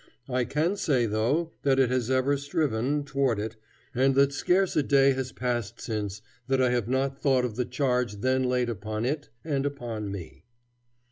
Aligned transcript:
I 0.27 0.45
can 0.45 0.77
say, 0.77 1.05
though, 1.05 1.51
that 1.61 1.77
it 1.77 1.91
has 1.91 2.09
ever 2.09 2.35
striven, 2.35 3.03
toward 3.03 3.37
it, 3.37 3.55
and 3.93 4.15
that 4.15 4.33
scarce 4.33 4.75
a 4.75 4.81
day 4.81 5.11
has 5.13 5.31
passed 5.31 5.79
since 5.79 6.23
that 6.47 6.59
I 6.59 6.71
have 6.71 6.87
not 6.87 7.21
thought 7.21 7.45
of 7.45 7.55
the 7.55 7.65
charge 7.65 8.15
then 8.21 8.41
laid 8.45 8.67
upon 8.67 9.05
it 9.05 9.29
and 9.45 9.63
upon 9.63 10.11
me. 10.11 10.45